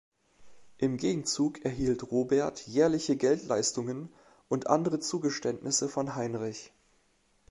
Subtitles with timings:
[0.79, 4.11] Im Gegenzug erhielt Robert jährliche Geldleistungen
[4.49, 6.73] und andere Zugeständnisse von Heinrich.